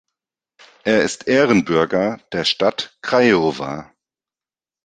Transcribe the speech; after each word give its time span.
Er 0.83 1.03
ist 1.03 1.27
Ehrenbürger 1.27 2.17
der 2.31 2.43
Stadt 2.43 2.97
Craiova. 3.03 3.93